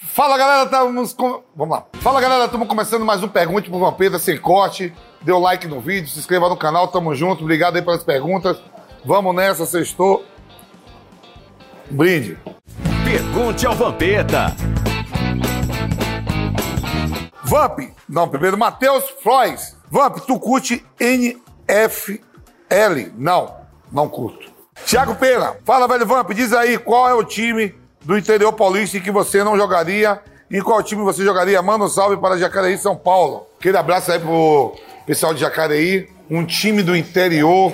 Fala 0.00 0.38
galera, 0.38 0.62
estamos 0.62 1.12
com... 1.12 1.42
Vamos 1.56 1.76
lá. 1.76 1.84
Fala 1.94 2.20
galera, 2.20 2.44
estamos 2.44 2.68
começando 2.68 3.04
mais 3.04 3.20
um 3.20 3.26
Pergunte 3.26 3.68
pro 3.68 3.80
Vampeta 3.80 4.16
sem 4.16 4.38
corte. 4.38 4.94
Dê 5.22 5.32
o 5.32 5.40
like 5.40 5.66
no 5.66 5.80
vídeo, 5.80 6.08
se 6.08 6.20
inscreva 6.20 6.48
no 6.48 6.56
canal, 6.56 6.86
tamo 6.86 7.16
junto. 7.16 7.42
Obrigado 7.42 7.74
aí 7.74 7.82
pelas 7.82 8.04
perguntas. 8.04 8.56
Vamos 9.04 9.34
nessa, 9.34 9.66
sextou. 9.66 10.24
Brinde. 11.90 12.38
Pergunte 13.04 13.66
ao 13.66 13.74
Vampeta. 13.74 14.54
Vamp, 17.42 17.80
não, 18.08 18.28
primeiro 18.28 18.56
Matheus 18.56 19.02
Frois. 19.20 19.76
Vamp, 19.90 20.18
tu 20.18 20.38
curte 20.38 20.84
NFL? 21.00 22.22
Não, 23.16 23.56
não 23.90 24.08
curto. 24.08 24.48
Tiago 24.86 25.16
Pena, 25.16 25.56
fala 25.64 25.88
velho 25.88 26.06
Vamp, 26.06 26.30
diz 26.30 26.52
aí 26.52 26.78
qual 26.78 27.08
é 27.08 27.14
o 27.14 27.24
time 27.24 27.74
do 28.08 28.16
interior 28.16 28.54
paulista 28.54 28.96
em 28.96 29.02
que 29.02 29.10
você 29.10 29.44
não 29.44 29.54
jogaria 29.54 30.18
e 30.50 30.62
qual 30.62 30.82
time 30.82 31.02
você 31.02 31.22
jogaria? 31.22 31.60
Manda 31.60 31.84
um 31.84 31.88
salve 31.90 32.16
para 32.16 32.38
Jacareí, 32.38 32.78
São 32.78 32.96
Paulo. 32.96 33.46
Aquele 33.60 33.76
abraço 33.76 34.10
aí 34.10 34.18
pro 34.18 34.74
pessoal 35.04 35.34
de 35.34 35.40
Jacareí. 35.40 36.08
Um 36.30 36.42
time 36.42 36.82
do 36.82 36.96
interior 36.96 37.70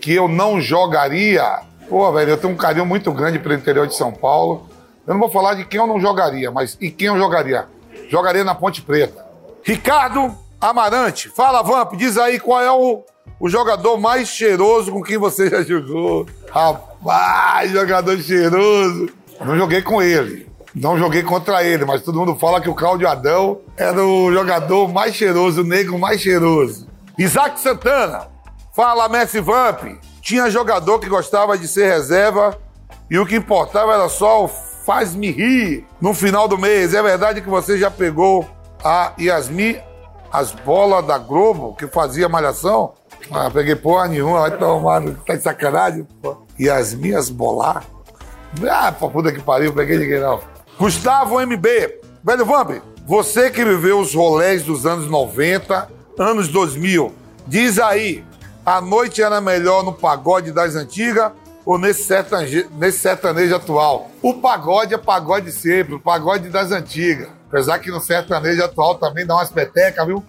que 0.00 0.12
eu 0.12 0.26
não 0.26 0.60
jogaria. 0.60 1.60
Pô, 1.88 2.10
velho, 2.10 2.30
eu 2.30 2.36
tenho 2.36 2.52
um 2.52 2.56
carinho 2.56 2.84
muito 2.84 3.12
grande 3.12 3.38
pelo 3.38 3.54
interior 3.54 3.86
de 3.86 3.94
São 3.94 4.10
Paulo. 4.10 4.68
Eu 5.06 5.14
não 5.14 5.20
vou 5.20 5.30
falar 5.30 5.54
de 5.54 5.64
quem 5.64 5.78
eu 5.78 5.86
não 5.86 6.00
jogaria, 6.00 6.50
mas 6.50 6.76
e 6.80 6.90
quem 6.90 7.06
eu 7.06 7.16
jogaria? 7.16 7.66
Jogaria 8.08 8.42
na 8.42 8.56
Ponte 8.56 8.82
Preta. 8.82 9.24
Ricardo 9.62 10.34
Amarante, 10.60 11.28
fala 11.28 11.62
Vamp, 11.62 11.94
diz 11.94 12.18
aí 12.18 12.40
qual 12.40 12.60
é 12.60 12.72
o, 12.72 13.04
o 13.38 13.48
jogador 13.48 13.96
mais 13.98 14.30
cheiroso 14.30 14.90
com 14.90 15.00
quem 15.00 15.16
você 15.16 15.48
já 15.48 15.62
jogou. 15.62 16.26
Rapaz, 16.50 17.70
jogador 17.70 18.18
cheiroso. 18.18 19.25
Não 19.40 19.56
joguei 19.56 19.82
com 19.82 20.02
ele. 20.02 20.48
Não 20.74 20.98
joguei 20.98 21.22
contra 21.22 21.64
ele, 21.64 21.84
mas 21.86 22.02
todo 22.02 22.18
mundo 22.18 22.36
fala 22.36 22.60
que 22.60 22.68
o 22.68 22.74
Cláudio 22.74 23.08
Adão 23.08 23.60
era 23.76 24.04
o 24.04 24.30
jogador 24.30 24.88
mais 24.92 25.14
cheiroso, 25.14 25.62
o 25.62 25.64
negro 25.64 25.98
mais 25.98 26.20
cheiroso. 26.20 26.86
Isaac 27.16 27.58
Santana, 27.58 28.28
fala 28.74 29.08
Messi 29.08 29.40
Vamp. 29.40 29.84
Tinha 30.20 30.50
jogador 30.50 30.98
que 30.98 31.08
gostava 31.08 31.56
de 31.56 31.66
ser 31.66 31.88
reserva 31.90 32.58
e 33.10 33.18
o 33.18 33.24
que 33.24 33.36
importava 33.36 33.94
era 33.94 34.08
só 34.08 34.44
o 34.44 34.48
faz-me 34.48 35.30
rir 35.30 35.86
no 36.00 36.12
final 36.12 36.46
do 36.46 36.58
mês. 36.58 36.92
É 36.92 37.02
verdade 37.02 37.40
que 37.40 37.48
você 37.48 37.78
já 37.78 37.90
pegou 37.90 38.46
a 38.84 39.12
Yasmin, 39.18 39.78
as 40.30 40.52
bolas 40.52 41.06
da 41.06 41.16
Globo, 41.16 41.74
que 41.74 41.86
fazia 41.86 42.28
malhação? 42.28 42.92
Ah, 43.32 43.50
peguei 43.50 43.74
porra 43.74 44.08
nenhuma, 44.08 44.40
vai 44.40 44.58
tomar, 44.58 45.02
tá 45.26 45.34
de 45.34 45.42
sacanagem? 45.42 46.06
Pô. 46.20 46.36
Yasmin, 46.60 47.14
as 47.14 47.30
bolar? 47.30 47.82
Ah, 48.68 48.92
pra 48.92 49.08
puta 49.08 49.32
que 49.32 49.40
pariu, 49.40 49.72
peguei 49.72 49.98
ninguém 49.98 50.20
não. 50.20 50.40
Gustavo 50.78 51.40
MB, 51.40 51.66
velho 52.22 52.44
Vamp, 52.44 52.82
você 53.06 53.50
que 53.50 53.64
viveu 53.64 54.00
os 54.00 54.14
rolés 54.14 54.62
dos 54.62 54.84
anos 54.84 55.08
90, 55.08 55.88
anos 56.18 56.48
2000, 56.48 57.14
diz 57.46 57.78
aí, 57.78 58.24
a 58.64 58.80
noite 58.80 59.22
era 59.22 59.40
melhor 59.40 59.84
no 59.84 59.92
pagode 59.92 60.52
das 60.52 60.74
antigas 60.74 61.30
ou 61.64 61.78
nesse 61.78 62.04
sertanejo, 62.04 62.68
nesse 62.76 62.98
sertanejo 62.98 63.54
atual? 63.54 64.10
O 64.20 64.34
pagode 64.34 64.94
é 64.94 64.98
pagode 64.98 65.52
sempre, 65.52 65.94
o 65.94 66.00
pagode 66.00 66.48
das 66.48 66.72
antigas. 66.72 67.28
Apesar 67.48 67.78
que 67.78 67.90
no 67.90 68.00
sertanejo 68.00 68.64
atual 68.64 68.96
também 68.96 69.24
dá 69.24 69.34
umas 69.36 69.50
petecas, 69.50 70.04
viu? 70.06 70.22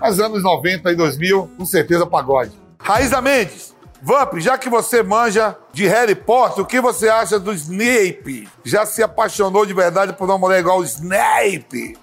Mas 0.00 0.18
anos 0.18 0.42
90 0.42 0.92
e 0.92 0.94
2000, 0.94 1.50
com 1.58 1.66
certeza 1.66 2.06
pagode. 2.06 2.52
Raíza 2.78 3.20
Mendes, 3.20 3.74
Vamp, 4.02 4.38
já 4.38 4.56
que 4.56 4.68
você 4.68 5.02
manja 5.02 5.56
de 5.72 5.86
Harry 5.86 6.14
Potter, 6.14 6.64
o 6.64 6.66
que 6.66 6.80
você 6.80 7.08
acha 7.08 7.38
do 7.38 7.52
Snape? 7.52 8.48
Já 8.64 8.86
se 8.86 9.02
apaixonou 9.02 9.66
de 9.66 9.74
verdade 9.74 10.12
por 10.14 10.24
uma 10.24 10.38
mulher 10.38 10.60
igual 10.60 10.78
o 10.78 10.84
Snape? 10.84 11.98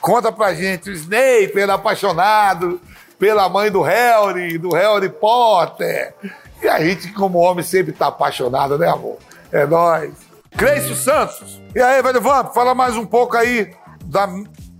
Conta 0.00 0.30
pra 0.30 0.54
gente, 0.54 0.90
o 0.90 0.92
Snape 0.92 1.52
era 1.58 1.74
apaixonado 1.74 2.80
pela 3.18 3.48
mãe 3.48 3.70
do 3.70 3.82
Harry, 3.82 4.56
do 4.58 4.70
Harry 4.70 5.08
Potter. 5.08 6.14
E 6.62 6.68
a 6.68 6.80
gente, 6.80 7.12
como 7.12 7.38
homem, 7.38 7.64
sempre 7.64 7.92
tá 7.92 8.06
apaixonado, 8.06 8.78
né, 8.78 8.88
amor? 8.88 9.18
É 9.50 9.66
nóis. 9.66 10.12
Cleicio 10.56 10.94
Santos. 10.94 11.60
E 11.74 11.80
aí, 11.80 12.00
velho 12.02 12.20
Vamp, 12.20 12.54
fala 12.54 12.74
mais 12.74 12.96
um 12.96 13.04
pouco 13.04 13.36
aí 13.36 13.72
da 14.04 14.28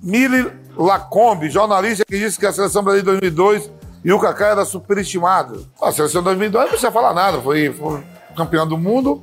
Mili 0.03 0.51
Lacombe, 0.77 1.51
jornalista 1.51 2.05
que 2.07 2.19
disse 2.19 2.39
que 2.39 2.47
a 2.47 2.53
seleção 2.53 2.83
brasileira 2.83 3.21
de 3.21 3.31
2002 3.31 3.80
e 4.05 4.13
o 4.13 4.19
Kaká 4.19 4.49
era 4.49 4.65
superestimado. 4.65 5.67
A 5.81 5.93
seleção 5.93 6.21
de 6.21 6.27
2002 6.27 6.65
não 6.65 6.71
precisa 6.71 6.93
falar 6.93 7.15
nada, 7.15 7.41
foi, 7.41 7.73
foi 7.73 8.03
campeão 8.37 8.67
do 8.67 8.79
mundo 8.79 9.23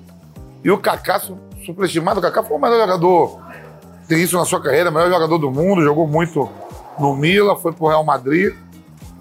e 0.64 0.72
o 0.72 0.78
Kaká 0.78 1.22
superestimado. 1.66 2.20
O 2.20 2.24
Kaká 2.24 2.44
foi 2.44 2.58
o 2.58 2.60
melhor 2.60 2.80
jogador, 2.80 3.40
tem 4.08 4.22
isso 4.22 4.38
na 4.38 4.46
sua 4.46 4.62
carreira, 4.62 4.92
melhor 4.92 5.10
jogador 5.10 5.38
do 5.38 5.52
mundo, 5.52 5.84
jogou 5.84 6.08
muito 6.08 6.50
no 6.98 7.16
Mila, 7.16 7.56
foi 7.56 7.74
pro 7.74 7.88
Real 7.88 8.04
Madrid. 8.04 8.54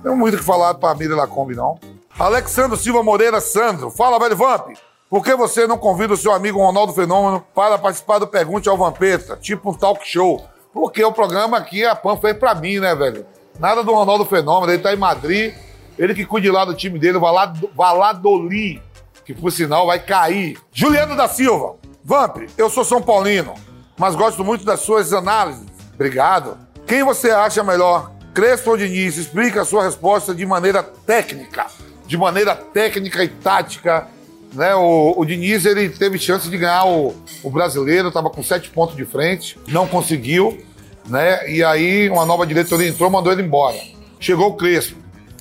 Não 0.05 0.13
tem 0.13 0.17
muito 0.17 0.35
o 0.35 0.39
que 0.39 0.45
falar 0.45 0.75
pra 0.75 0.95
Mili 0.95 1.15
Lacombe, 1.15 1.55
não. 1.55 1.79
Alexandre 2.19 2.79
Silva 2.79 3.03
Moreira 3.03 3.41
Sandro, 3.41 3.91
fala, 3.91 4.19
velho 4.19 4.37
Vamp. 4.37 4.77
Por 5.09 5.23
que 5.23 5.35
você 5.37 5.67
não 5.67 5.79
convida 5.79 6.15
o 6.15 6.17
seu 6.17 6.33
amigo 6.33 6.59
Ronaldo 6.59 6.93
Fenômeno 6.93 7.45
para 7.55 7.79
participar 7.79 8.19
do 8.19 8.27
Pergunte 8.27 8.69
ao 8.69 8.77
Vampeta, 8.77 9.37
tipo 9.37 9.71
um 9.71 9.75
talk 9.75 10.07
show? 10.07 10.45
Porque 10.73 11.05
o 11.05 11.13
programa 11.13 11.57
aqui, 11.57 11.85
a 11.85 11.95
PAN 11.95 12.17
fez 12.17 12.37
pra 12.37 12.55
mim, 12.55 12.79
né, 12.79 12.95
velho? 12.95 13.25
Nada 13.59 13.83
do 13.83 13.93
Ronaldo 13.93 14.25
Fenômeno, 14.25 14.73
ele 14.73 14.83
tá 14.83 14.93
em 14.93 14.99
Madrid, 14.99 15.55
ele 15.99 16.15
que 16.15 16.27
cuide 16.27 16.51
lá 16.51 16.65
do 16.65 16.75
time 16.75 16.99
dele, 16.99 17.19
Valado, 17.19 17.71
Valadolid, 17.75 18.83
que 19.25 19.33
por 19.33 19.51
sinal 19.51 19.87
vai 19.87 19.99
cair. 19.99 20.59
Juliano 20.73 21.17
da 21.17 21.27
Silva, 21.27 21.77
Vamp, 22.05 22.49
eu 22.57 22.69
sou 22.69 22.85
São 22.85 23.01
Paulino, 23.01 23.55
mas 23.99 24.15
gosto 24.15 24.45
muito 24.45 24.65
das 24.65 24.81
suas 24.81 25.13
análises. 25.13 25.67
Obrigado. 25.95 26.59
Quem 26.87 27.03
você 27.03 27.31
acha 27.31 27.65
melhor, 27.65 28.13
Crespo 28.35 28.71
ou 28.71 28.77
Diniz? 28.77 29.17
Explica 29.17 29.63
a 29.63 29.65
sua 29.65 29.85
resposta 29.85 30.35
de 30.35 30.45
maneira 30.45 30.83
técnica, 30.83 31.67
de 32.07 32.17
maneira 32.17 32.55
técnica 32.55 33.25
e 33.25 33.29
tática. 33.29 34.07
Né? 34.53 34.75
O, 34.75 35.15
o 35.17 35.25
Diniz 35.25 35.65
ele 35.65 35.89
teve 35.89 36.19
chance 36.19 36.49
de 36.49 36.59
ganhar 36.59 36.85
o, 36.85 37.15
o 37.43 37.51
brasileiro, 37.51 38.09
estava 38.09 38.29
com 38.29 38.43
sete 38.43 38.69
pontos 38.69 38.95
de 38.95 39.05
frente, 39.05 39.59
não 39.67 39.87
conseguiu 39.87 40.59
né? 41.07 41.49
E 41.51 41.63
aí 41.63 42.09
uma 42.09 42.25
nova 42.25 42.47
diretoria 42.47 42.89
entrou, 42.89 43.11
mandou 43.11 43.33
ele 43.33 43.43
embora. 43.43 43.77
Chegou 44.19 44.49
o 44.49 44.55
Crespo, 44.55 44.97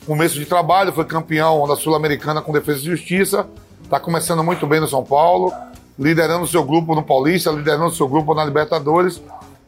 começo 0.05 0.35
de 0.35 0.45
trabalho, 0.45 0.93
foi 0.93 1.05
campeão 1.05 1.67
da 1.67 1.75
Sul-Americana 1.75 2.41
com 2.41 2.51
Defesa 2.51 2.79
e 2.79 2.85
Justiça, 2.85 3.47
está 3.83 3.99
começando 3.99 4.43
muito 4.43 4.67
bem 4.67 4.79
no 4.79 4.87
São 4.87 5.03
Paulo, 5.03 5.51
liderando 5.97 6.45
seu 6.47 6.63
grupo 6.63 6.93
no 6.93 7.03
Paulista, 7.03 7.51
liderando 7.51 7.91
seu 7.91 8.07
grupo 8.07 8.33
na 8.33 8.43
Libertadores, 8.43 9.21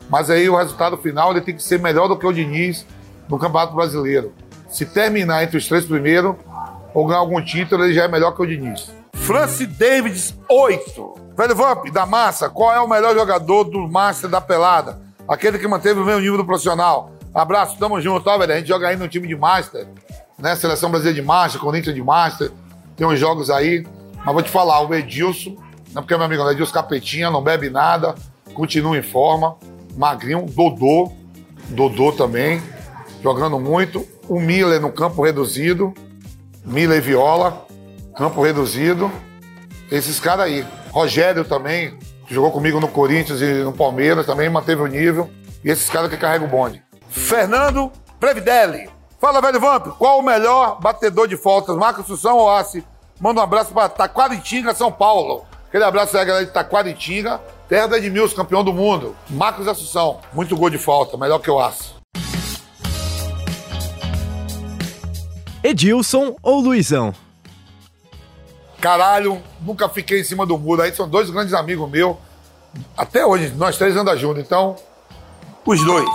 mas 0.10 0.30
aí 0.30 0.50
o 0.50 0.56
resultado 0.56 0.98
final 0.98 1.32
ele 1.32 1.42
tem 1.42 1.56
que 1.56 1.64
ser 1.64 1.80
melhor 1.80 2.08
do 2.08 2.18
que 2.18 2.26
o 2.26 2.34
Diniz 2.34 2.86
no 3.28 3.40
Campeonato 3.40 3.76
Brasileiro. 3.76 4.34
Se 4.70 4.86
terminar 4.86 5.44
entre 5.44 5.58
os 5.58 5.68
três 5.68 5.86
primeiros 5.86 6.36
ou 6.94 7.06
ganhar 7.06 7.20
algum 7.20 7.44
título, 7.44 7.84
ele 7.84 7.94
já 7.94 8.04
é 8.04 8.08
melhor 8.08 8.32
que 8.32 8.42
o 8.42 8.46
Diniz. 8.46 8.92
Francis 9.14 9.68
Davids, 9.68 10.36
8. 10.50 11.16
Velho 11.36 11.56
Vamp, 11.56 11.92
da 11.92 12.06
massa, 12.06 12.50
qual 12.50 12.74
é 12.74 12.80
o 12.80 12.88
melhor 12.88 13.14
jogador 13.14 13.66
do 13.66 13.88
Master 13.88 14.30
da 14.30 14.40
pelada? 14.40 15.07
Aquele 15.28 15.60
que 15.60 15.68
manteve 15.68 16.00
o 16.00 16.06
mesmo 16.06 16.22
nível 16.22 16.46
profissional. 16.46 17.12
Abraço, 17.34 17.78
tamo 17.78 18.00
junto, 18.02 18.24
tá, 18.24 18.38
velho? 18.38 18.54
A 18.54 18.58
gente 18.58 18.68
joga 18.68 18.88
aí 18.88 18.96
no 18.96 19.08
time 19.08 19.28
de 19.28 19.36
Master, 19.36 19.88
né? 20.40 20.56
Seleção 20.56 20.90
Brasileira 20.90 21.22
de 21.22 21.26
Master, 21.26 21.62
Corinthians 21.62 21.96
de 21.96 22.02
Master, 22.02 22.52
tem 22.96 23.06
uns 23.06 23.20
jogos 23.20 23.50
aí. 23.50 23.86
Mas 24.26 24.34
vou 24.34 24.42
te 24.42 24.50
falar, 24.50 24.82
o 24.82 24.94
Edilson, 24.94 25.56
não 25.94 26.02
porque 26.02 26.14
é 26.14 26.18
meu 26.18 26.26
amigo, 26.26 26.44
o 26.44 26.52
Edilson 26.52 26.74
Capetinha, 26.74 27.30
não 27.30 27.42
bebe 27.42 27.70
nada, 27.70 28.16
continua 28.54 28.98
em 28.98 29.04
forma. 29.04 29.56
Magrinho, 29.96 30.46
Dodô, 30.46 31.12
Dodô 31.70 32.12
também, 32.12 32.62
jogando 33.22 33.60
muito. 33.60 34.08
O 34.28 34.40
Miller 34.40 34.82
no 34.82 34.92
campo 34.92 35.24
reduzido, 35.24 35.94
Miller 36.66 36.98
e 36.98 37.02
Viola, 37.02 37.66
campo 38.16 38.42
reduzido. 38.42 39.12
Esses 39.92 40.20
caras 40.20 40.46
aí. 40.46 40.66
Rogério 40.92 41.46
também, 41.46 41.98
jogou 42.34 42.52
comigo 42.52 42.80
no 42.80 42.88
Corinthians 42.88 43.42
e 43.42 43.64
no 43.64 43.74
Palmeiras, 43.74 44.26
também 44.26 44.50
manteve 44.50 44.82
o 44.82 44.88
nível. 44.88 45.30
E 45.64 45.70
esses 45.70 45.90
caras 45.90 46.10
que 46.10 46.18
carregam 46.18 46.48
o 46.48 46.50
bonde. 46.50 46.84
Fernando 47.10 47.92
Previdelli. 48.20 48.90
Fala, 49.20 49.42
velho 49.42 49.60
Vamp, 49.60 49.88
qual 49.98 50.20
o 50.20 50.24
melhor 50.24 50.80
batedor 50.80 51.28
de 51.28 51.36
faltas, 51.36 51.76
Marcos 51.76 52.06
Sussão 52.06 52.38
ou 52.38 52.52
Assi? 52.52 52.84
Manda 53.20 53.42
um 53.42 53.44
abraço 53.44 53.74
para 53.74 53.90
Taquaritinga, 53.90 54.76
São 54.76 54.92
Paulo. 54.92 55.44
Aquele 55.68 55.84
abraço 55.84 56.16
aí, 56.16 56.24
galera 56.24 56.46
de 56.46 56.52
Taquaritinga, 56.52 57.42
terra 57.68 57.88
da 57.88 57.98
Edmilson, 57.98 58.36
campeão 58.36 58.64
do 58.64 58.72
mundo. 58.72 59.16
Marcos 59.30 59.68
Assunção, 59.68 60.20
muito 60.34 60.56
gol 60.56 60.70
de 60.70 60.78
falta, 60.78 61.18
melhor 61.18 61.40
que 61.40 61.50
o 61.50 61.60
Assi. 61.60 61.96
Edilson 65.64 66.36
ou 66.44 66.62
Luizão? 66.62 67.14
Caralho, 68.88 69.44
nunca 69.60 69.90
fiquei 69.90 70.22
em 70.22 70.24
cima 70.24 70.46
do 70.46 70.58
muro. 70.58 70.82
Aí 70.82 70.96
são 70.96 71.10
dois 71.10 71.30
grandes 71.30 71.54
amigos 71.54 71.90
meus. 71.90 72.16
Até 72.96 73.26
hoje, 73.26 73.54
nós 73.58 73.78
três 73.78 73.98
andamos 73.98 74.22
juntos. 74.22 74.42
Então, 74.42 74.78
os 75.66 75.84
dois. 75.84 76.10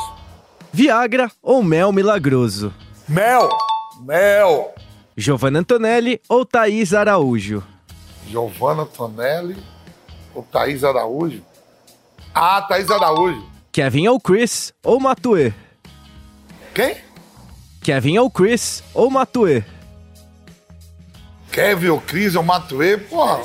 Viagra 0.73 1.31
ou 1.43 1.63
mel 1.63 1.93
milagroso? 1.93 2.73
Mel! 3.07 3.51
Mel! 4.01 4.73
Giovanna 5.15 5.59
Antonelli 5.59 6.19
ou 6.27 6.47
Thaís 6.47 6.95
Araújo? 6.95 7.63
Giovanna 8.27 8.85
Antonelli 8.85 9.63
ou 10.35 10.43
Thaís 10.43 10.83
Araújo? 10.83 11.43
Ah, 12.35 12.63
Thaís 12.63 12.91
Araújo. 12.91 13.47
Kevin 13.71 14.09
ou 14.09 14.19
Chris 14.19 14.73
ou 14.83 14.99
Matue? 14.99 15.53
Quem? 16.75 16.97
Kevin 17.83 18.17
ou 18.17 18.31
Chris 18.31 18.83
ou 18.95 19.11
Matue? 19.11 19.63
Kevin 21.53 21.89
ou 21.89 22.01
Cris 22.01 22.35
ou 22.35 22.43
Matuê? 22.43 22.97
Porra. 22.97 23.41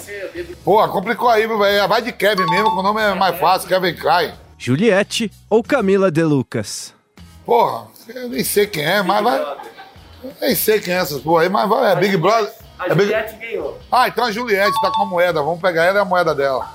Porra, 0.63 0.87
complicou 0.87 1.27
aí, 1.29 1.45
velho. 1.45 1.87
Vai 1.87 2.01
de 2.01 2.11
Kevin 2.13 2.45
mesmo, 2.49 2.71
que 2.71 2.79
o 2.79 2.81
nome 2.83 3.01
é 3.01 3.13
mais 3.13 3.37
fácil. 3.37 3.67
Kevin 3.67 3.93
Cry. 3.93 4.33
Juliette 4.57 5.29
ou 5.49 5.61
Camila 5.61 6.09
De 6.09 6.23
Lucas? 6.23 6.93
Porra, 7.45 7.87
eu 8.15 8.29
nem 8.29 8.43
sei 8.43 8.65
quem 8.65 8.83
é, 8.83 9.01
mas 9.03 9.23
vai. 9.23 9.39
Eu 10.23 10.31
nem 10.41 10.55
sei 10.55 10.79
quem 10.79 10.93
é 10.93 10.97
essas 10.97 11.21
porra 11.21 11.43
aí, 11.43 11.49
mas 11.49 11.67
vai. 11.69 11.91
É 11.91 11.95
Big 11.95 12.15
Brother. 12.17 12.51
A 12.79 12.85
É 12.85 12.89
Big... 12.95 13.03
Juliette 13.03 13.35
ganhou. 13.37 13.77
Ah, 13.91 14.07
então 14.07 14.23
a 14.23 14.31
Juliette 14.31 14.81
tá 14.81 14.89
com 14.91 15.03
a 15.03 15.05
moeda. 15.05 15.41
Vamos 15.41 15.61
pegar 15.61 15.83
ela 15.83 15.99
e 15.99 16.01
a 16.01 16.05
moeda 16.05 16.33
dela. 16.33 16.65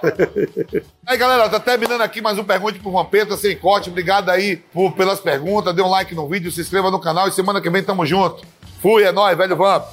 aí, 1.06 1.16
galera, 1.18 1.48
tá 1.50 1.60
terminando 1.60 2.00
aqui 2.00 2.22
mais 2.22 2.38
um 2.38 2.44
Pergunte 2.44 2.78
pro 2.78 2.90
Vampeta 2.92 3.36
sem 3.36 3.56
corte. 3.56 3.90
Obrigado 3.90 4.30
aí 4.30 4.56
por, 4.56 4.92
pelas 4.92 5.20
perguntas. 5.20 5.74
Dê 5.74 5.82
um 5.82 5.90
like 5.90 6.14
no 6.14 6.26
vídeo, 6.28 6.50
se 6.50 6.60
inscreva 6.60 6.90
no 6.90 6.98
canal 7.00 7.28
e 7.28 7.32
semana 7.32 7.60
que 7.60 7.68
vem 7.68 7.82
tamo 7.82 8.06
junto. 8.06 8.42
Fui, 8.80 9.02
é 9.02 9.12
nóis, 9.12 9.36
velho 9.36 9.56
Vamp. 9.56 9.84